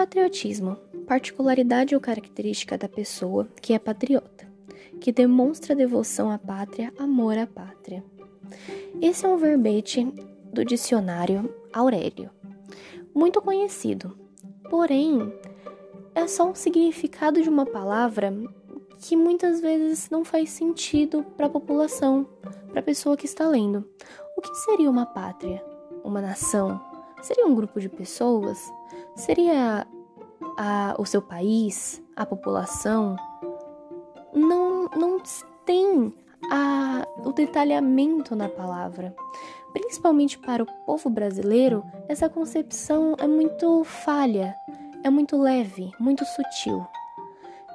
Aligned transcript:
Patriotismo 0.00 0.78
particularidade 1.06 1.94
ou 1.94 2.00
característica 2.00 2.78
da 2.78 2.88
pessoa 2.88 3.46
que 3.60 3.74
é 3.74 3.78
patriota, 3.78 4.50
que 4.98 5.12
demonstra 5.12 5.76
devoção 5.76 6.30
à 6.30 6.38
pátria, 6.38 6.90
amor 6.98 7.36
à 7.36 7.46
pátria. 7.46 8.02
Esse 9.02 9.26
é 9.26 9.28
um 9.28 9.36
verbete 9.36 10.02
do 10.54 10.64
dicionário 10.64 11.54
Aurélio, 11.70 12.30
muito 13.14 13.42
conhecido, 13.42 14.18
porém 14.70 15.30
é 16.14 16.26
só 16.26 16.48
um 16.48 16.54
significado 16.54 17.42
de 17.42 17.50
uma 17.50 17.66
palavra 17.66 18.32
que 19.00 19.14
muitas 19.14 19.60
vezes 19.60 20.08
não 20.08 20.24
faz 20.24 20.48
sentido 20.48 21.22
para 21.36 21.44
a 21.44 21.50
população, 21.50 22.26
para 22.70 22.80
a 22.80 22.82
pessoa 22.82 23.18
que 23.18 23.26
está 23.26 23.46
lendo. 23.46 23.86
O 24.34 24.40
que 24.40 24.54
seria 24.54 24.88
uma 24.88 25.04
pátria? 25.04 25.62
Uma 26.02 26.22
nação? 26.22 26.89
Seria 27.22 27.46
um 27.46 27.54
grupo 27.54 27.80
de 27.80 27.88
pessoas? 27.88 28.72
Seria 29.14 29.86
a, 30.56 30.94
o 30.98 31.04
seu 31.04 31.20
país, 31.20 32.02
a 32.16 32.24
população, 32.24 33.16
não, 34.32 34.88
não 34.96 35.18
tem 35.64 36.14
a, 36.50 37.06
o 37.24 37.32
detalhamento 37.32 38.34
na 38.34 38.48
palavra. 38.48 39.14
Principalmente 39.72 40.38
para 40.38 40.62
o 40.62 40.66
povo 40.84 41.08
brasileiro, 41.08 41.84
essa 42.08 42.28
concepção 42.28 43.14
é 43.18 43.26
muito 43.26 43.84
falha, 43.84 44.54
é 45.04 45.10
muito 45.10 45.40
leve, 45.40 45.92
muito 45.98 46.24
sutil. 46.24 46.84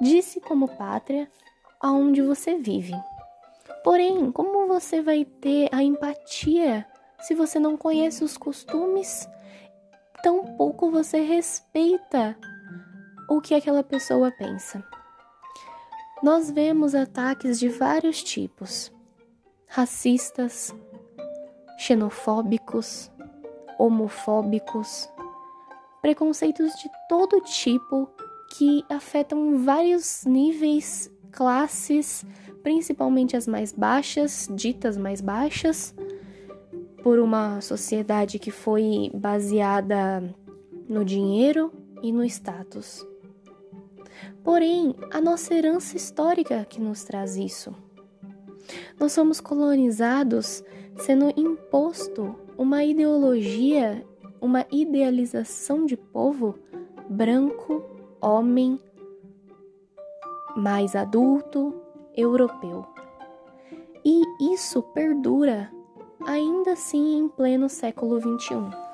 Disse 0.02 0.42
como 0.42 0.68
pátria 0.68 1.30
aonde 1.80 2.22
você 2.22 2.58
vive. 2.58 2.94
Porém, 3.84 4.32
como 4.32 4.68
você 4.68 5.02
vai 5.02 5.24
ter 5.24 5.70
a 5.72 5.82
empatia 5.82 6.86
se 7.22 7.34
você 7.34 7.60
não 7.60 7.78
conhece 7.78 8.24
os 8.24 8.38
costumes? 8.38 9.28
Tampouco 10.24 10.90
você 10.90 11.22
respeita 11.22 12.38
o 13.30 13.42
que 13.42 13.54
aquela 13.54 13.84
pessoa 13.84 14.32
pensa. 14.32 14.84
Nós 16.24 16.50
vemos 16.50 16.96
ataques 16.96 17.60
de 17.60 17.70
vários 17.70 18.24
tipos: 18.24 18.92
racistas, 19.68 20.74
xenofóbicos, 21.78 23.12
homofóbicos, 23.78 25.10
preconceitos 26.02 26.74
de 26.76 26.90
todo 27.10 27.42
tipo 27.42 28.10
que 28.58 28.86
afetam 28.90 29.58
vários 29.64 30.24
níveis, 30.26 31.12
classes, 31.32 32.24
principalmente 32.64 33.36
as 33.36 33.46
mais 33.46 33.74
baixas, 33.74 34.48
ditas 34.52 34.98
mais 34.98 35.20
baixas, 35.20 35.94
por 37.06 37.20
uma 37.20 37.62
sociedade 37.62 38.40
que 38.40 38.50
foi 38.50 39.12
baseada 39.14 40.24
no 40.90 41.06
dinheiro 41.06 41.72
e 42.02 42.12
no 42.12 42.26
status. 42.26 43.08
Porém, 44.44 44.96
a 45.12 45.22
nossa 45.22 45.54
herança 45.54 45.96
histórica 45.96 46.66
que 46.66 46.82
nos 46.82 47.04
traz 47.04 47.38
isso. 47.38 47.76
Nós 49.00 49.12
somos 49.12 49.40
colonizados 49.40 50.64
sendo 50.98 51.32
imposto 51.40 52.36
uma 52.58 52.84
ideologia, 52.84 54.04
uma 54.42 54.66
idealização 54.72 55.86
de 55.86 55.96
povo 55.96 56.58
branco, 57.08 57.86
homem, 58.20 58.80
mais 60.58 60.96
adulto, 60.96 61.72
europeu. 62.18 62.84
E 64.04 64.24
isso 64.56 64.82
perdura 64.82 65.75
ainda 66.26 66.74
assim 66.74 67.18
em 67.20 67.28
pleno 67.28 67.70
século 67.70 68.20
XXI. 68.20 68.86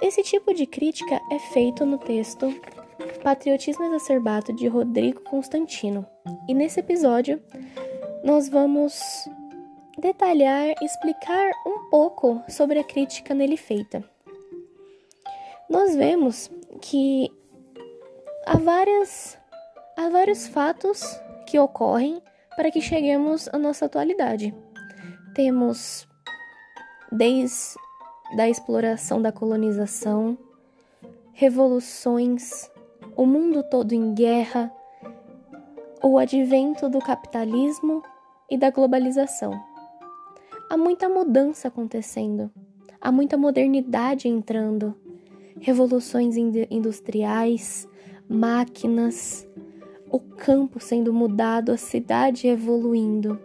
Esse, 0.00 0.22
tipo 0.22 0.54
de 0.54 0.66
crítica 0.66 1.20
é 1.30 1.38
feito 1.38 1.84
no 1.84 1.98
texto 1.98 2.48
Patriotismo 3.22 3.84
Exacerbado 3.84 4.54
de 4.54 4.66
Rodrigo 4.66 5.20
Constantino. 5.20 6.06
E 6.48 6.54
nesse 6.54 6.80
episódio, 6.80 7.42
nós 8.24 8.48
vamos 8.48 8.98
detalhar 9.98 10.74
explicar 10.82 11.50
um 11.66 11.90
pouco 11.90 12.42
sobre 12.48 12.78
a 12.78 12.84
crítica 12.84 13.34
nele 13.34 13.58
feita. 13.58 14.02
Nós 15.68 15.94
vemos 15.94 16.50
que 16.80 17.30
há, 18.46 18.56
várias, 18.56 19.38
há 19.96 20.08
vários 20.08 20.46
fatos 20.46 21.02
que 21.46 21.58
ocorrem 21.58 22.22
para 22.56 22.70
que 22.70 22.80
cheguemos 22.80 23.46
à 23.52 23.58
nossa 23.58 23.84
atualidade. 23.84 24.54
Temos 25.34 26.06
desde 27.10 27.76
a 28.38 28.48
exploração 28.48 29.20
da 29.20 29.32
colonização, 29.32 30.38
revoluções, 31.32 32.70
o 33.16 33.26
mundo 33.26 33.64
todo 33.64 33.92
em 33.92 34.14
guerra, 34.14 34.72
o 36.00 36.18
advento 36.18 36.88
do 36.88 37.00
capitalismo 37.00 38.00
e 38.48 38.56
da 38.56 38.70
globalização. 38.70 39.60
Há 40.70 40.76
muita 40.76 41.08
mudança 41.08 41.66
acontecendo, 41.66 42.48
há 43.00 43.10
muita 43.10 43.36
modernidade 43.36 44.28
entrando, 44.28 44.94
revoluções 45.60 46.36
industriais, 46.36 47.88
máquinas, 48.28 49.48
o 50.08 50.20
campo 50.20 50.78
sendo 50.78 51.12
mudado, 51.12 51.72
a 51.72 51.76
cidade 51.76 52.46
evoluindo. 52.46 53.36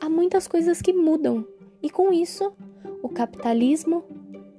Há 0.00 0.08
muitas 0.08 0.46
coisas 0.46 0.80
que 0.80 0.92
mudam 0.92 1.44
e 1.82 1.90
com 1.90 2.12
isso 2.12 2.52
o 3.02 3.08
capitalismo, 3.08 4.04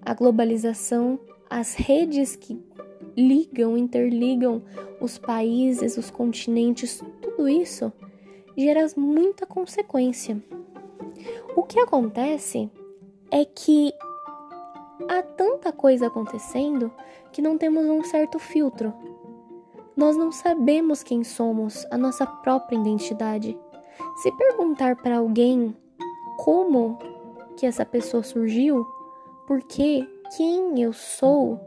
a 0.01 0.13
globalização, 0.13 1.17
as 1.49 1.75
redes 1.75 2.35
que 2.35 2.61
ligam, 3.15 3.77
interligam 3.77 4.61
os 4.99 5.17
países, 5.17 5.97
os 5.97 6.11
continentes, 6.11 7.01
tudo 7.21 7.47
isso 7.47 7.91
gera 8.57 8.85
muita 8.97 9.45
consequência. 9.45 10.43
O 11.55 11.63
que 11.63 11.79
acontece 11.79 12.69
é 13.31 13.45
que 13.45 13.93
há 15.07 15.21
tanta 15.21 15.71
coisa 15.71 16.07
acontecendo 16.07 16.91
que 17.31 17.41
não 17.41 17.57
temos 17.57 17.85
um 17.85 18.03
certo 18.03 18.39
filtro. 18.39 18.93
Nós 19.95 20.17
não 20.17 20.31
sabemos 20.31 21.01
quem 21.01 21.23
somos, 21.23 21.85
a 21.89 21.97
nossa 21.97 22.25
própria 22.25 22.77
identidade. 22.77 23.57
Se 24.21 24.31
perguntar 24.33 24.97
para 24.97 25.19
alguém 25.19 25.73
como 26.37 26.97
que 27.55 27.65
essa 27.65 27.85
pessoa 27.85 28.21
surgiu, 28.21 28.85
por 29.47 29.61
quê, 29.61 30.05
quem 30.35 30.81
eu 30.81 30.91
sou, 30.91 31.57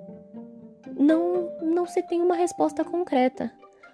não, 0.98 1.50
não 1.62 1.86
se 1.86 2.02
tem 2.02 2.20
uma 2.20 2.36
resposta 2.36 2.84
concreta. 2.84 3.50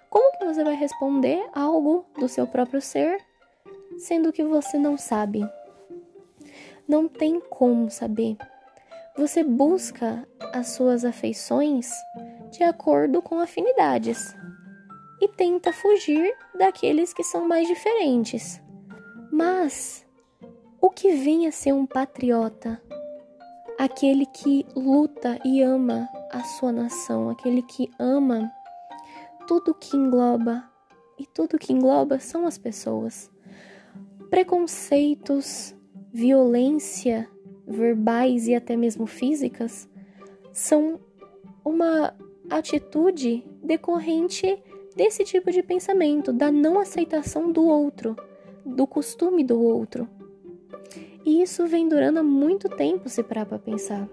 Como 0.09 0.37
que 0.37 0.43
você 0.43 0.61
vai 0.61 0.75
responder 0.75 1.41
algo 1.53 2.05
do 2.19 2.27
seu 2.27 2.45
próprio 2.45 2.81
ser, 2.81 3.17
sendo 3.97 4.33
que 4.33 4.43
você 4.43 4.77
não 4.77 4.97
sabe? 4.97 5.41
Não 6.85 7.07
tem 7.07 7.39
como 7.39 7.89
saber. 7.89 8.35
Você 9.15 9.41
busca 9.41 10.27
as 10.53 10.67
suas 10.67 11.05
afeições 11.05 11.89
de 12.51 12.63
acordo 12.63 13.21
com 13.21 13.39
afinidades 13.39 14.35
e 15.21 15.27
tenta 15.27 15.73
fugir 15.73 16.33
daqueles 16.57 17.13
que 17.13 17.23
são 17.23 17.47
mais 17.47 17.67
diferentes. 17.67 18.61
Mas 19.31 20.05
o 20.81 20.89
que 20.89 21.13
vem 21.13 21.47
a 21.47 21.51
ser 21.51 21.73
um 21.73 21.85
patriota? 21.85 22.81
Aquele 23.77 24.25
que 24.25 24.65
luta 24.75 25.39
e 25.45 25.61
ama 25.61 26.07
a 26.31 26.43
sua 26.43 26.71
nação, 26.71 27.29
aquele 27.29 27.61
que 27.61 27.89
ama 27.97 28.51
tudo 29.47 29.73
que 29.73 29.95
engloba, 29.95 30.69
e 31.17 31.25
tudo 31.25 31.57
que 31.57 31.73
engloba 31.73 32.19
são 32.19 32.45
as 32.45 32.57
pessoas. 32.57 33.31
Preconceitos, 34.29 35.75
violência 36.13 37.29
verbais 37.69 38.47
e 38.47 38.55
até 38.55 38.75
mesmo 38.75 39.05
físicas 39.05 39.87
são 40.51 40.99
uma 41.63 42.15
atitude 42.49 43.45
decorrente 43.63 44.61
desse 44.95 45.23
tipo 45.23 45.51
de 45.51 45.63
pensamento, 45.63 46.33
da 46.33 46.51
não 46.51 46.79
aceitação 46.79 47.51
do 47.51 47.65
outro, 47.65 48.15
do 48.65 48.85
costume 48.85 49.43
do 49.43 49.61
outro. 49.61 50.07
E 51.25 51.41
isso 51.41 51.67
vem 51.67 51.87
durando 51.87 52.19
há 52.19 52.23
muito 52.23 52.69
tempo 52.69 53.09
se 53.09 53.23
parar 53.23 53.45
para 53.45 53.59
pensar. 53.59 54.07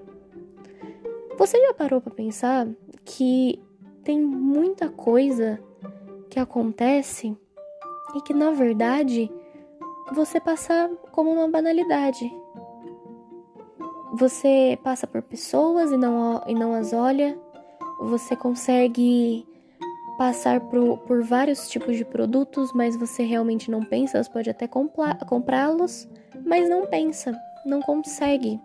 Você 1.38 1.58
já 1.60 1.74
parou 1.74 2.00
para 2.00 2.12
pensar 2.12 2.68
que 3.04 3.62
tem 4.02 4.20
muita 4.20 4.88
coisa 4.88 5.60
que 6.30 6.38
acontece 6.38 7.36
e 8.14 8.20
que 8.22 8.32
na 8.32 8.50
verdade 8.50 9.30
você 10.12 10.40
passa 10.40 10.90
como 11.12 11.30
uma 11.30 11.48
banalidade. 11.48 12.30
Você 14.14 14.78
passa 14.82 15.06
por 15.06 15.22
pessoas 15.22 15.90
e 15.90 15.96
não, 15.96 16.42
e 16.46 16.54
não 16.54 16.72
as 16.72 16.92
olha, 16.92 17.38
você 18.00 18.36
consegue 18.36 19.46
passar 20.16 20.60
por, 20.60 20.98
por 20.98 21.22
vários 21.22 21.68
tipos 21.68 21.96
de 21.96 22.04
produtos, 22.04 22.72
mas 22.72 22.96
você 22.96 23.22
realmente 23.22 23.70
não 23.70 23.82
pensa, 23.82 24.22
você 24.22 24.30
pode 24.30 24.50
até 24.50 24.68
comprá-los, 24.68 26.08
mas 26.44 26.68
não 26.68 26.86
pensa, 26.86 27.38
não 27.64 27.80
consegue. 27.80 28.60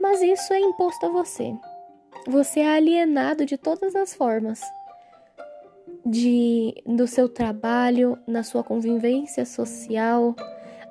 Mas 0.00 0.20
isso 0.22 0.52
é 0.52 0.60
imposto 0.60 1.06
a 1.06 1.08
você. 1.10 1.54
você 2.26 2.60
é 2.60 2.76
alienado 2.76 3.44
de 3.44 3.56
todas 3.56 3.94
as 3.94 4.14
formas. 4.14 4.60
De, 6.04 6.74
do 6.84 7.06
seu 7.06 7.28
trabalho, 7.28 8.18
na 8.26 8.42
sua 8.42 8.64
convivência 8.64 9.46
social, 9.46 10.34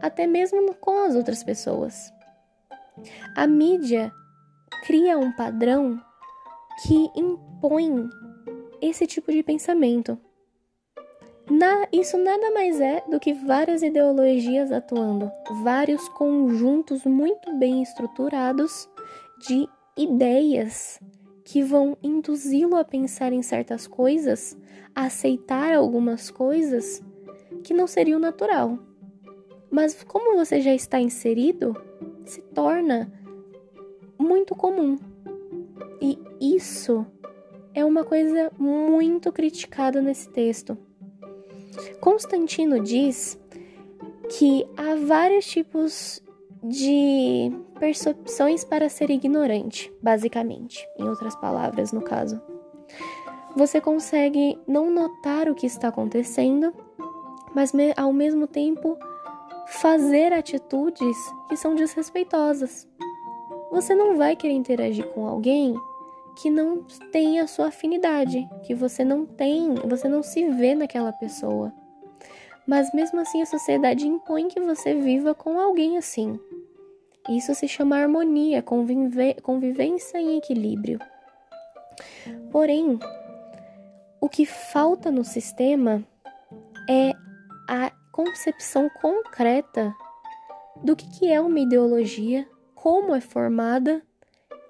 até 0.02 0.26
mesmo 0.26 0.74
com 0.76 1.06
as 1.06 1.16
outras 1.16 1.44
pessoas. 1.44 2.14
A 3.36 3.46
mídia 3.46 4.12
cria 4.86 5.18
um 5.18 5.32
padrão 5.34 6.02
que 6.84 7.10
impõe 7.16 8.10
esse 8.82 9.06
tipo 9.06 9.32
de 9.32 9.44
pensamento. 9.44 10.18
Na, 11.50 11.88
isso 11.92 12.18
nada 12.18 12.52
mais 12.52 12.80
é 12.80 13.04
do 13.10 13.20
que 13.20 13.34
várias 13.34 13.84
ideologias 13.84 14.72
atuando, 14.72 15.32
vários 15.64 16.08
conjuntos 16.10 17.04
muito 17.04 17.54
bem 17.58 17.84
estruturados 17.84 18.90
de 19.46 19.68
ideias 19.98 21.00
que 21.44 21.62
vão 21.62 21.98
induzi-lo 22.02 22.78
a 22.78 22.86
pensar 22.86 23.34
em 23.34 23.42
certas 23.42 23.86
coisas, 23.86 24.58
a 24.96 25.06
aceitar 25.06 25.76
algumas 25.76 26.32
coisas 26.32 27.04
que 27.64 27.74
não 27.74 27.88
seriam 27.88 28.20
natural. 28.20 28.80
Mas 29.70 30.04
como 30.04 30.38
você 30.38 30.62
já 30.62 30.74
está 30.74 31.00
inserido, 31.00 31.76
se 32.26 32.42
torna 32.42 33.12
muito 34.18 34.56
comum. 34.56 34.98
E 36.02 36.18
isso 36.40 37.06
é 37.74 37.84
uma 37.86 38.04
coisa 38.04 38.52
muito 38.58 39.32
criticada 39.32 40.02
nesse 40.02 40.30
texto. 40.30 40.78
Constantino 42.00 42.80
diz 42.80 43.40
que 44.30 44.68
há 44.78 44.96
vários 44.96 45.46
tipos 45.46 46.22
de 46.64 47.52
percepções 47.80 48.64
para 48.64 48.90
ser 48.90 49.10
ignorante, 49.10 49.92
basicamente, 50.02 50.88
em 50.98 51.08
outras 51.08 51.36
palavras, 51.36 51.92
no 51.92 52.02
caso. 52.02 52.42
Você 53.56 53.82
consegue 53.82 54.58
não 54.68 54.90
notar 54.90 55.50
o 55.50 55.56
que 55.56 55.66
está 55.66 55.88
acontecendo, 55.88 56.74
mas 57.54 57.74
ao 57.98 58.14
mesmo 58.14 58.48
tempo 58.48 58.98
fazer 59.68 60.32
atitudes 60.34 61.18
que 61.50 61.58
são 61.58 61.76
desrespeitosas. 61.76 62.88
Você 63.72 63.96
não 63.96 64.18
vai 64.18 64.36
querer 64.36 64.54
interagir 64.54 65.08
com 65.08 65.26
alguém 65.26 65.76
que 66.42 66.50
não 66.50 66.84
tem 67.12 67.40
a 67.40 67.48
sua 67.48 67.68
afinidade, 67.68 68.50
que 68.64 68.74
você 68.74 69.06
não 69.06 69.26
tem, 69.26 69.76
você 69.76 70.10
não 70.10 70.24
se 70.24 70.50
vê 70.50 70.74
naquela 70.74 71.14
pessoa. 71.14 71.72
Mas 72.66 72.92
mesmo 72.94 73.20
assim 73.20 73.42
a 73.42 73.46
sociedade 73.46 74.08
impõe 74.08 74.48
que 74.48 74.60
você 74.60 74.96
viva 74.96 75.36
com 75.36 75.60
alguém 75.60 75.98
assim. 75.98 76.40
Isso 77.30 77.54
se 77.54 77.68
chama 77.68 77.98
harmonia, 77.98 78.64
convivência 79.44 80.18
em 80.18 80.38
equilíbrio. 80.38 81.00
Porém, 82.52 82.98
o 84.20 84.28
que 84.28 84.46
falta 84.46 85.12
no 85.12 85.24
sistema 85.24 86.04
é 86.90 87.12
a 87.68 87.92
concepção 88.12 88.90
concreta 89.00 89.94
do 90.84 90.96
que 90.96 91.32
é 91.32 91.40
uma 91.40 91.60
ideologia, 91.60 92.48
como 92.74 93.14
é 93.14 93.22
formada 93.22 94.02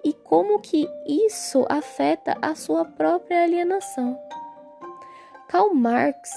e 0.04 0.12
como 0.12 0.60
que 0.60 0.88
isso 1.06 1.64
afeta 1.68 2.36
a 2.42 2.54
sua 2.54 2.84
própria 2.84 3.42
alienação. 3.42 4.18
Karl 5.48 5.74
Marx 5.74 6.30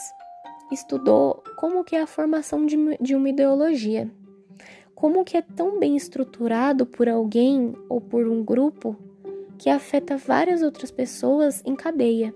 estudou 0.71 1.44
como 1.57 1.83
que 1.83 1.95
é 1.95 2.01
a 2.01 2.07
formação 2.07 2.65
de, 2.65 3.15
uma 3.15 3.29
ideologia, 3.29 4.12
como 4.94 5.23
que 5.23 5.38
é 5.38 5.41
tão 5.41 5.79
bem 5.79 5.95
estruturado 5.95 6.85
por 6.85 7.07
alguém 7.07 7.75
ou 7.88 8.01
por 8.01 8.27
um 8.27 8.44
grupo 8.44 8.95
que 9.57 9.69
afeta 9.69 10.17
várias 10.17 10.62
outras 10.62 10.91
pessoas 10.91 11.62
em 11.65 11.75
cadeia, 11.75 12.35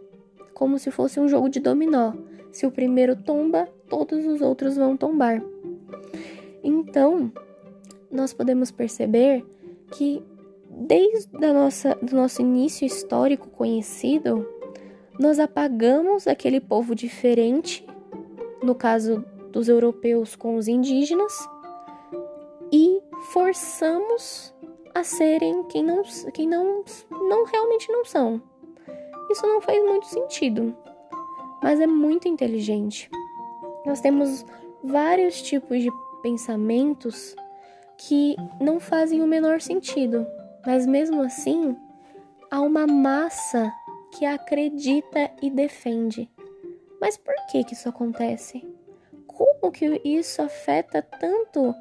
como 0.54 0.80
se 0.80 0.90
fosse 0.92 1.20
um 1.20 1.28
jogo 1.28 1.50
de 1.50 1.60
dominó. 1.60 2.14
Se 2.52 2.66
o 2.66 2.72
primeiro 2.72 3.16
tomba, 3.16 3.68
todos 3.88 4.26
os 4.26 4.42
outros 4.42 4.76
vão 4.76 4.98
tombar. 4.98 5.44
Então, 6.64 7.32
nós 8.12 8.34
podemos 8.34 8.72
perceber 8.72 9.46
que 9.92 10.24
desde 10.70 11.46
a 11.46 11.54
nossa, 11.54 11.96
do 11.96 12.16
nosso 12.16 12.42
início 12.42 12.86
histórico 12.86 13.50
conhecido, 13.50 14.48
nós 15.20 15.40
apagamos 15.40 16.28
aquele 16.28 16.62
povo 16.62 16.96
diferente, 16.96 17.86
no 18.64 18.76
caso 18.76 19.26
dos 19.52 19.68
europeus 19.68 20.36
com 20.36 20.56
os 20.56 20.68
indígenas, 20.68 21.34
e 22.72 23.02
forçamos 23.32 24.54
a 24.94 25.04
serem 25.04 25.64
quem 25.66 25.84
não, 25.84 26.04
quem 26.34 26.48
não, 26.48 26.84
não 27.10 27.46
realmente 27.46 27.92
não 27.92 28.06
são. 28.06 28.42
Isso 29.30 29.46
não 29.46 29.62
faz 29.62 29.84
muito 29.84 30.08
sentido, 30.08 30.76
mas 31.62 31.80
é 31.80 31.88
muito 31.88 32.28
inteligente. 32.28 33.10
Nós 33.86 34.02
temos 34.02 34.46
vários 34.84 35.42
tipos 35.42 35.82
de 35.82 35.92
pensamentos 36.22 37.36
que 37.98 38.36
não 38.62 38.80
fazem 38.80 39.22
o 39.22 39.28
menor 39.28 39.62
sentido. 39.62 40.26
Mas 40.66 40.86
mesmo 40.86 41.22
assim, 41.22 41.76
há 42.52 42.62
uma 42.62 42.86
massa 42.86 43.72
que 44.12 44.26
acredita 44.26 45.32
e 45.42 45.50
defende. 45.50 46.30
Mas 47.00 47.18
por 47.18 47.34
que 47.50 47.64
que 47.64 47.74
isso 47.74 47.88
acontece? 47.88 48.66
Como 49.28 49.72
que 49.72 50.02
isso 50.04 50.42
afeta 50.42 51.02
tanto 51.02 51.74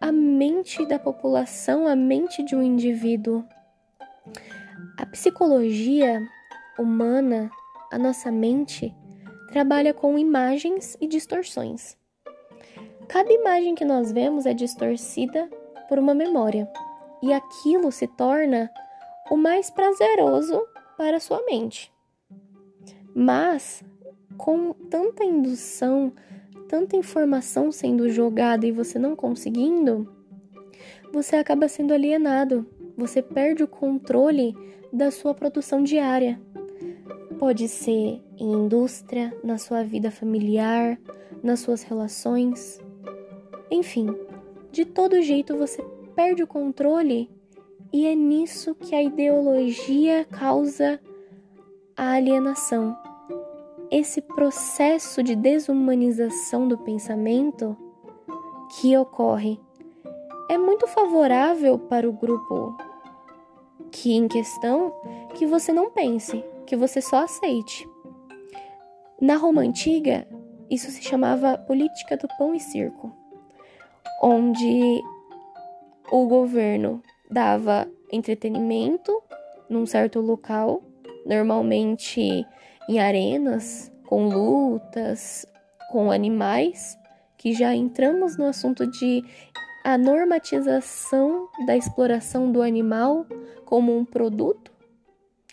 a 0.00 0.12
mente 0.12 0.86
da 0.86 0.98
população, 0.98 1.86
a 1.86 1.96
mente 1.96 2.42
de 2.42 2.54
um 2.54 2.62
indivíduo? 2.62 3.44
A 4.96 5.06
psicologia 5.06 6.20
humana, 6.78 7.50
a 7.90 7.98
nossa 7.98 8.30
mente, 8.30 8.94
trabalha 9.50 9.92
com 9.92 10.18
imagens 10.18 10.96
e 11.00 11.08
distorções. 11.08 11.96
Cada 13.08 13.32
imagem 13.32 13.74
que 13.74 13.84
nós 13.84 14.12
vemos 14.12 14.46
é 14.46 14.54
distorcida 14.54 15.50
por 15.88 15.98
uma 15.98 16.14
memória 16.14 16.70
e 17.22 17.32
aquilo 17.32 17.92
se 17.92 18.06
torna 18.06 18.70
o 19.30 19.36
mais 19.36 19.70
prazeroso 19.70 20.60
para 20.98 21.20
sua 21.20 21.42
mente. 21.46 21.92
Mas, 23.14 23.84
com 24.36 24.72
tanta 24.90 25.24
indução, 25.24 26.12
tanta 26.68 26.96
informação 26.96 27.70
sendo 27.70 28.10
jogada 28.10 28.66
e 28.66 28.72
você 28.72 28.98
não 28.98 29.14
conseguindo, 29.14 30.10
você 31.12 31.36
acaba 31.36 31.68
sendo 31.68 31.92
alienado, 31.92 32.66
você 32.96 33.22
perde 33.22 33.62
o 33.62 33.68
controle 33.68 34.54
da 34.92 35.10
sua 35.10 35.34
produção 35.34 35.82
diária. 35.82 36.40
Pode 37.38 37.68
ser 37.68 38.22
em 38.38 38.52
indústria, 38.52 39.36
na 39.42 39.58
sua 39.58 39.82
vida 39.82 40.10
familiar, 40.10 40.98
nas 41.42 41.60
suas 41.60 41.82
relações. 41.82 42.80
Enfim, 43.70 44.14
de 44.70 44.84
todo 44.84 45.20
jeito 45.20 45.56
você 45.56 45.84
perde 46.14 46.42
o 46.42 46.46
controle 46.46 47.30
e 47.92 48.06
é 48.06 48.14
nisso 48.14 48.74
que 48.74 48.94
a 48.94 49.02
ideologia 49.02 50.24
causa 50.24 51.00
a 51.96 52.12
alienação. 52.12 52.96
Esse 53.90 54.22
processo 54.22 55.22
de 55.22 55.36
desumanização 55.36 56.66
do 56.66 56.78
pensamento 56.78 57.76
que 58.80 58.96
ocorre 58.96 59.60
é 60.48 60.56
muito 60.56 60.86
favorável 60.86 61.78
para 61.78 62.08
o 62.08 62.12
grupo 62.12 62.76
que 63.90 64.14
em 64.14 64.26
questão 64.26 64.94
que 65.34 65.46
você 65.46 65.72
não 65.72 65.90
pense, 65.90 66.42
que 66.66 66.74
você 66.74 67.00
só 67.00 67.24
aceite. 67.24 67.86
Na 69.20 69.36
Roma 69.36 69.60
antiga, 69.60 70.26
isso 70.70 70.90
se 70.90 71.02
chamava 71.02 71.58
política 71.58 72.16
do 72.16 72.26
pão 72.38 72.54
e 72.54 72.60
circo, 72.60 73.12
onde 74.22 75.02
o 76.12 76.26
governo 76.26 77.02
dava 77.30 77.88
entretenimento 78.12 79.22
num 79.66 79.86
certo 79.86 80.20
local, 80.20 80.82
normalmente 81.24 82.46
em 82.86 83.00
arenas, 83.00 83.90
com 84.06 84.28
lutas, 84.28 85.46
com 85.90 86.12
animais, 86.12 86.98
que 87.38 87.54
já 87.54 87.74
entramos 87.74 88.36
no 88.36 88.44
assunto 88.44 88.86
de 88.86 89.24
a 89.82 89.96
normatização 89.96 91.48
da 91.64 91.74
exploração 91.74 92.52
do 92.52 92.60
animal 92.60 93.26
como 93.64 93.96
um 93.96 94.04
produto, 94.04 94.70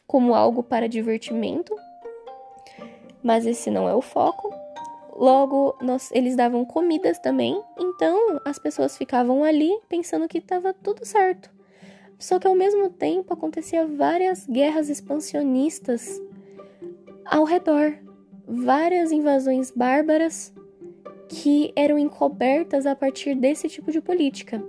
como 0.06 0.36
algo 0.36 0.62
para 0.62 0.90
divertimento. 0.90 1.74
Mas 3.24 3.46
esse 3.46 3.72
não 3.72 3.88
é 3.88 3.96
o 3.96 4.02
foco. 4.02 4.59
Logo, 5.20 5.78
nós, 5.82 6.10
eles 6.14 6.34
davam 6.34 6.64
comidas 6.64 7.20
também, 7.20 7.62
então 7.78 8.40
as 8.46 8.58
pessoas 8.58 8.98
ficavam 8.98 9.44
ali 9.44 9.70
pensando 9.90 10.30
que 10.30 10.38
estava 10.38 10.74
tudo 10.74 11.06
certo. 11.06 11.52
Só 12.18 12.40
que 12.40 12.48
ao 12.48 12.56
mesmo 12.56 12.90
tempo 12.90 13.34
acontecia 13.34 13.86
várias 13.86 14.48
guerras 14.48 14.88
expansionistas 14.88 16.22
ao 17.26 17.44
redor, 17.44 17.98
várias 18.48 19.12
invasões 19.12 19.72
bárbaras 19.72 20.54
que 21.28 21.74
eram 21.76 22.00
encobertas 22.00 22.86
a 22.86 22.96
partir 22.96 23.36
desse 23.36 23.68
tipo 23.68 23.92
de 23.92 24.00
política. 24.00 24.64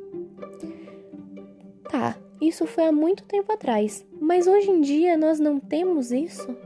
Tá, 1.88 2.16
Isso 2.40 2.66
foi 2.66 2.86
há 2.86 2.92
muito 2.92 3.22
tempo 3.22 3.52
atrás, 3.52 4.04
mas 4.20 4.48
hoje 4.48 4.68
em 4.68 4.80
dia 4.80 5.16
nós 5.16 5.38
não 5.38 5.60
temos 5.60 6.10
isso. 6.10 6.56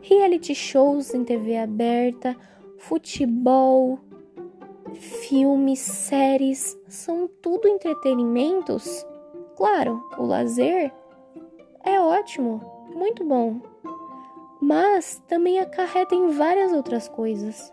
Reality 0.00 0.56
shows 0.56 1.14
em 1.14 1.24
TV 1.24 1.56
aberta, 1.56 2.36
futebol, 2.88 3.98
filmes, 4.94 5.78
séries, 5.78 6.78
são 6.88 7.28
tudo 7.40 7.66
entretenimentos. 7.66 9.06
Claro, 9.56 10.02
o 10.18 10.24
lazer 10.24 10.92
é 11.82 11.98
ótimo, 11.98 12.60
muito 12.94 13.24
bom, 13.24 13.60
mas 14.60 15.22
também 15.26 15.58
acarreta 15.58 16.14
em 16.14 16.28
várias 16.28 16.72
outras 16.72 17.08
coisas. 17.08 17.72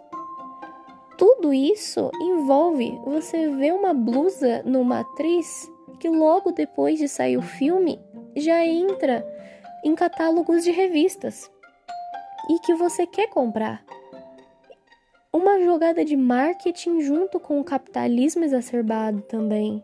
Tudo 1.18 1.54
isso 1.54 2.10
envolve 2.22 2.98
você 3.06 3.50
ver 3.50 3.74
uma 3.74 3.94
blusa 3.94 4.64
numa 4.64 5.02
atriz 5.02 5.70
que 6.00 6.10
logo 6.10 6.52
depois 6.52 6.98
de 6.98 7.08
sair 7.08 7.38
o 7.38 7.42
filme 7.42 8.00
já 8.36 8.66
entra 8.66 9.26
em 9.84 9.94
catálogos 9.94 10.64
de 10.64 10.72
revistas 10.72 11.52
e 12.50 12.60
que 12.60 12.74
você 12.74 13.06
quer 13.06 13.28
comprar. 13.30 13.84
Uma 15.34 15.64
jogada 15.64 16.04
de 16.04 16.18
marketing 16.18 17.00
junto 17.00 17.40
com 17.40 17.58
o 17.58 17.64
capitalismo 17.64 18.44
exacerbado 18.44 19.22
também. 19.22 19.82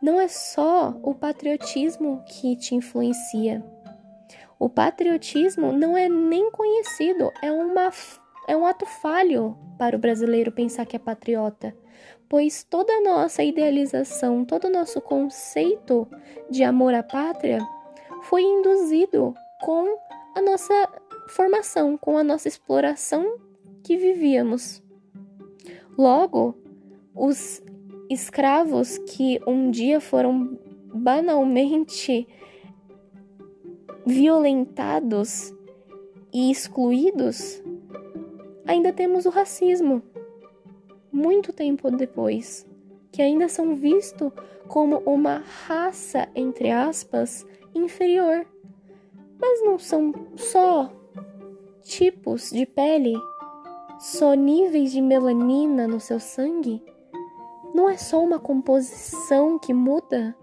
Não 0.00 0.20
é 0.20 0.28
só 0.28 0.96
o 1.02 1.16
patriotismo 1.16 2.22
que 2.24 2.54
te 2.54 2.76
influencia. 2.76 3.60
O 4.56 4.68
patriotismo 4.68 5.72
não 5.72 5.96
é 5.96 6.08
nem 6.08 6.48
conhecido, 6.52 7.32
é, 7.42 7.50
uma, 7.50 7.90
é 8.46 8.56
um 8.56 8.64
ato 8.64 8.86
falho 8.86 9.58
para 9.76 9.96
o 9.96 9.98
brasileiro 9.98 10.52
pensar 10.52 10.86
que 10.86 10.94
é 10.94 11.00
patriota, 11.00 11.76
pois 12.28 12.62
toda 12.62 12.92
a 12.92 13.00
nossa 13.00 13.42
idealização, 13.42 14.44
todo 14.44 14.66
o 14.68 14.72
nosso 14.72 15.00
conceito 15.00 16.06
de 16.48 16.62
amor 16.62 16.94
à 16.94 17.02
pátria 17.02 17.58
foi 18.22 18.42
induzido 18.42 19.34
com 19.60 19.98
a 20.36 20.40
nossa 20.40 20.88
formação, 21.30 21.98
com 21.98 22.16
a 22.16 22.22
nossa 22.22 22.46
exploração 22.46 23.47
que 23.88 23.96
vivíamos. 23.96 24.82
Logo, 25.96 26.54
os 27.14 27.62
escravos 28.10 28.98
que 28.98 29.40
um 29.46 29.70
dia 29.70 29.98
foram 29.98 30.58
banalmente 30.92 32.28
violentados 34.04 35.54
e 36.30 36.50
excluídos, 36.50 37.62
ainda 38.66 38.92
temos 38.92 39.24
o 39.24 39.30
racismo, 39.30 40.02
muito 41.10 41.50
tempo 41.50 41.90
depois, 41.90 42.66
que 43.10 43.22
ainda 43.22 43.48
são 43.48 43.74
vistos 43.74 44.30
como 44.66 44.98
uma 44.98 45.38
raça, 45.66 46.28
entre 46.34 46.70
aspas, 46.70 47.46
inferior. 47.74 48.46
Mas 49.40 49.64
não 49.64 49.78
são 49.78 50.12
só 50.36 50.92
tipos 51.82 52.50
de 52.50 52.66
pele, 52.66 53.14
só 53.98 54.34
níveis 54.34 54.92
de 54.92 55.00
melanina 55.00 55.88
no 55.88 56.00
seu 56.00 56.20
sangue. 56.20 56.82
Não 57.74 57.88
é 57.88 57.96
só 57.96 58.22
uma 58.22 58.38
composição 58.38 59.58
que 59.58 59.74
muda, 59.74 60.36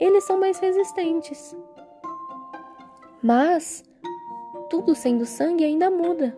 eles 0.00 0.24
são 0.24 0.38
mais 0.38 0.58
resistentes. 0.58 1.56
Mas 3.22 3.84
tudo 4.70 4.94
sendo 4.94 5.26
sangue 5.26 5.64
ainda 5.64 5.90
muda. 5.90 6.36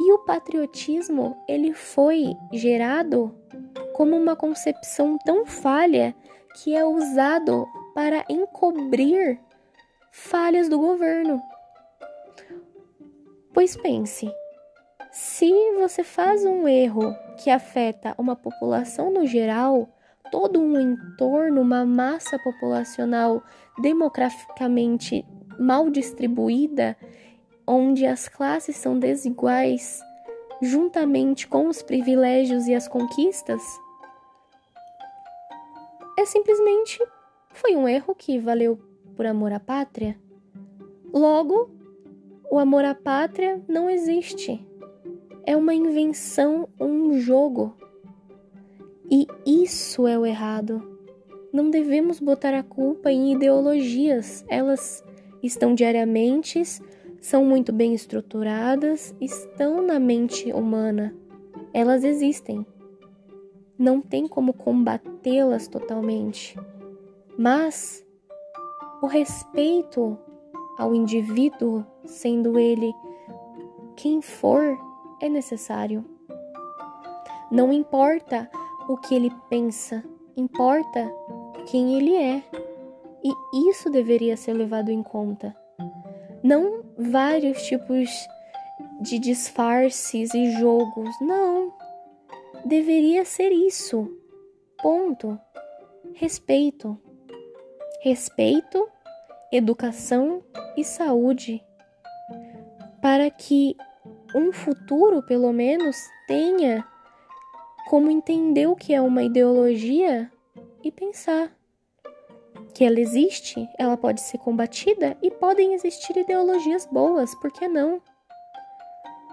E 0.00 0.12
o 0.12 0.18
patriotismo, 0.20 1.36
ele 1.48 1.72
foi 1.72 2.34
gerado 2.52 3.34
como 3.94 4.16
uma 4.16 4.34
concepção 4.34 5.16
tão 5.24 5.46
falha 5.46 6.14
que 6.56 6.74
é 6.74 6.84
usado 6.84 7.66
para 7.94 8.24
encobrir 8.28 9.40
falhas 10.10 10.68
do 10.68 10.78
governo. 10.78 11.40
Pois 13.52 13.76
pense, 13.76 14.32
se 15.14 15.48
você 15.74 16.02
faz 16.02 16.44
um 16.44 16.66
erro 16.66 17.14
que 17.38 17.48
afeta 17.48 18.16
uma 18.18 18.34
população 18.34 19.12
no 19.12 19.24
geral, 19.24 19.88
todo 20.28 20.60
um 20.60 20.80
entorno, 20.80 21.60
uma 21.60 21.86
massa 21.86 22.36
populacional 22.40 23.40
demograficamente 23.80 25.24
mal 25.56 25.88
distribuída, 25.88 26.96
onde 27.64 28.04
as 28.04 28.26
classes 28.28 28.74
são 28.74 28.98
desiguais, 28.98 30.00
juntamente 30.60 31.46
com 31.46 31.68
os 31.68 31.80
privilégios 31.80 32.66
e 32.66 32.74
as 32.74 32.88
conquistas, 32.88 33.62
é 36.18 36.26
simplesmente 36.26 36.98
foi 37.50 37.76
um 37.76 37.86
erro 37.86 38.16
que 38.16 38.36
valeu 38.36 38.80
por 39.14 39.26
amor 39.26 39.52
à 39.52 39.60
pátria. 39.60 40.18
Logo, 41.12 41.70
o 42.50 42.58
amor 42.58 42.84
à 42.84 42.96
pátria 42.96 43.62
não 43.68 43.88
existe. 43.88 44.73
É 45.46 45.56
uma 45.56 45.74
invenção, 45.74 46.68
um 46.80 47.18
jogo. 47.18 47.76
E 49.10 49.26
isso 49.46 50.06
é 50.06 50.18
o 50.18 50.24
errado. 50.24 50.98
Não 51.52 51.70
devemos 51.70 52.18
botar 52.18 52.54
a 52.54 52.62
culpa 52.62 53.12
em 53.12 53.32
ideologias. 53.32 54.44
Elas 54.48 55.04
estão 55.42 55.74
diariamente, 55.74 56.62
são 57.20 57.44
muito 57.44 57.72
bem 57.72 57.94
estruturadas, 57.94 59.14
estão 59.20 59.82
na 59.82 59.98
mente 59.98 60.50
humana. 60.52 61.14
Elas 61.72 62.04
existem. 62.04 62.66
Não 63.78 64.00
tem 64.00 64.26
como 64.26 64.54
combatê-las 64.54 65.68
totalmente. 65.68 66.58
Mas 67.36 68.04
o 69.02 69.06
respeito 69.06 70.16
ao 70.78 70.94
indivíduo, 70.94 71.84
sendo 72.04 72.58
ele 72.58 72.92
quem 73.94 74.22
for, 74.22 74.78
é 75.20 75.28
necessário. 75.28 76.04
Não 77.50 77.72
importa 77.72 78.50
o 78.88 78.96
que 78.96 79.14
ele 79.14 79.30
pensa, 79.48 80.04
importa 80.36 81.12
quem 81.66 81.96
ele 81.96 82.14
é. 82.14 82.42
E 83.22 83.70
isso 83.70 83.90
deveria 83.90 84.36
ser 84.36 84.52
levado 84.52 84.90
em 84.90 85.02
conta. 85.02 85.56
Não 86.42 86.84
vários 86.98 87.62
tipos 87.62 88.10
de 89.00 89.18
disfarces 89.18 90.34
e 90.34 90.50
jogos, 90.58 91.08
não. 91.20 91.72
Deveria 92.64 93.24
ser 93.24 93.50
isso. 93.50 94.10
Ponto. 94.82 95.38
Respeito. 96.12 97.00
Respeito, 98.02 98.86
educação 99.50 100.42
e 100.76 100.84
saúde. 100.84 101.64
Para 103.00 103.30
que 103.30 103.76
um 104.34 104.52
futuro, 104.52 105.22
pelo 105.22 105.52
menos, 105.52 105.96
tenha 106.26 106.84
como 107.88 108.10
entender 108.10 108.66
o 108.66 108.74
que 108.74 108.92
é 108.92 109.00
uma 109.00 109.22
ideologia 109.22 110.30
e 110.82 110.90
pensar 110.90 111.54
que 112.74 112.84
ela 112.84 112.98
existe, 112.98 113.68
ela 113.78 113.96
pode 113.96 114.20
ser 114.20 114.38
combatida 114.38 115.16
e 115.22 115.30
podem 115.30 115.74
existir 115.74 116.16
ideologias 116.16 116.86
boas, 116.86 117.32
por 117.36 117.52
que 117.52 117.68
não? 117.68 118.02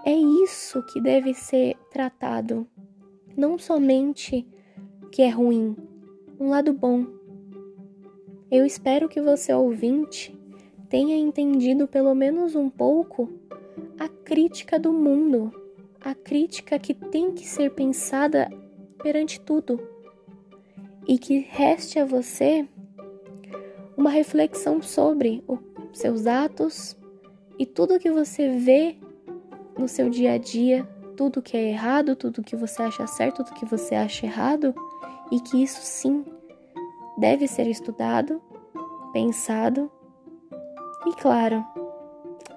É 0.04 0.12
isso 0.12 0.82
que 0.86 1.00
deve 1.00 1.34
ser 1.34 1.76
tratado, 1.90 2.66
não 3.36 3.58
somente 3.58 4.46
que 5.10 5.22
é 5.22 5.28
ruim, 5.28 5.76
um 6.38 6.50
lado 6.50 6.72
bom. 6.72 7.06
Eu 8.50 8.64
espero 8.64 9.08
que 9.08 9.20
você, 9.20 9.52
ouvinte, 9.52 10.38
tenha 10.88 11.16
entendido 11.16 11.88
pelo 11.88 12.14
menos 12.14 12.54
um 12.54 12.68
pouco 12.68 13.28
a 13.98 14.08
crítica 14.08 14.78
do 14.78 14.92
mundo, 14.92 15.52
a 16.00 16.14
crítica 16.14 16.78
que 16.78 16.94
tem 16.94 17.32
que 17.32 17.46
ser 17.46 17.70
pensada 17.70 18.50
perante 19.02 19.40
tudo, 19.40 19.80
e 21.06 21.18
que 21.18 21.38
reste 21.38 21.98
a 21.98 22.04
você 22.04 22.68
uma 23.96 24.10
reflexão 24.10 24.80
sobre 24.80 25.42
os 25.46 25.98
seus 25.98 26.26
atos 26.26 26.96
e 27.58 27.66
tudo 27.66 27.98
que 27.98 28.10
você 28.10 28.48
vê 28.56 28.96
no 29.78 29.88
seu 29.88 30.08
dia 30.08 30.32
a 30.32 30.38
dia, 30.38 30.84
tudo 31.16 31.42
que 31.42 31.56
é 31.56 31.70
errado, 31.70 32.16
tudo 32.16 32.42
que 32.42 32.56
você 32.56 32.82
acha 32.82 33.06
certo, 33.06 33.44
tudo 33.44 33.54
que 33.54 33.66
você 33.66 33.94
acha 33.94 34.26
errado, 34.26 34.74
e 35.30 35.40
que 35.40 35.62
isso 35.62 35.80
sim 35.82 36.24
deve 37.18 37.46
ser 37.46 37.66
estudado, 37.66 38.40
pensado 39.12 39.90
e, 41.06 41.12
claro, 41.14 41.64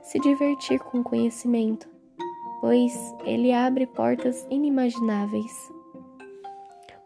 se 0.05 0.19
divertir 0.19 0.79
com 0.79 0.99
o 0.99 1.03
conhecimento, 1.03 1.89
pois 2.61 2.93
ele 3.25 3.51
abre 3.51 3.87
portas 3.87 4.45
inimagináveis. 4.49 5.51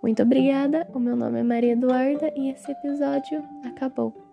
Muito 0.04 0.22
obrigada, 0.22 0.88
o 0.94 1.00
meu 1.00 1.16
nome 1.16 1.40
é 1.40 1.44
Maria 1.44 1.74
Eduarda 1.74 2.32
e 2.36 2.52
esse 2.52 2.72
episódio 2.72 3.44
acabou. 3.66 4.29